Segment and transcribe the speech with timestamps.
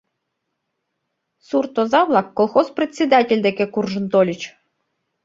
[1.47, 4.41] Сурт оза-влак колхоз председатель деке куржын тольыч.